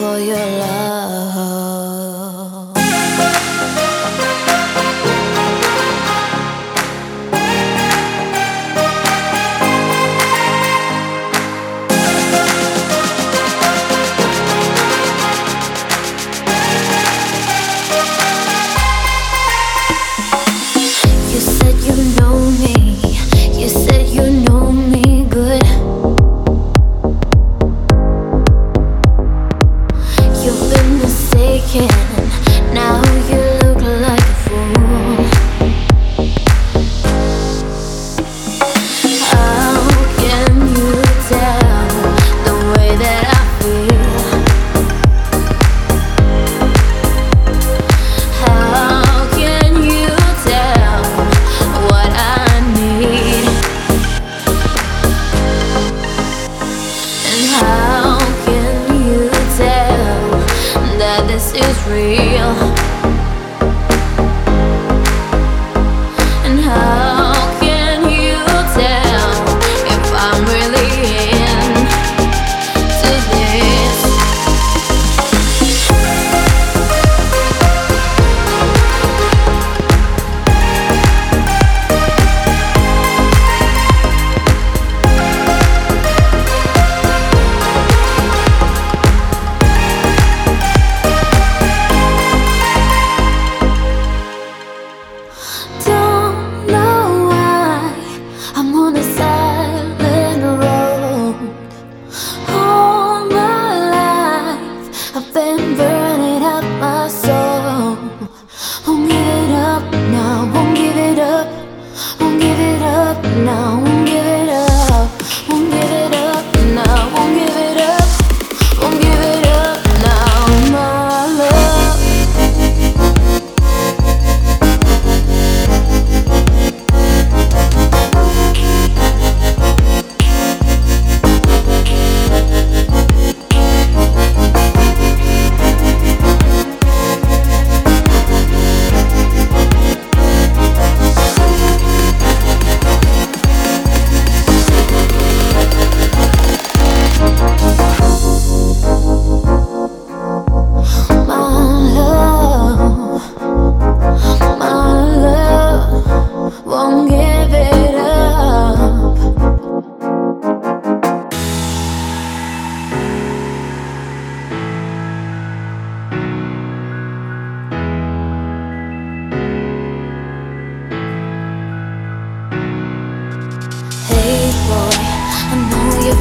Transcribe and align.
face. 0.00 0.30
I've 0.32 1.36
seen 1.36 1.59
you 62.40 63.19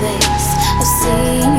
before. 0.00 0.20
Those 0.78 1.06
eyes. 1.06 1.49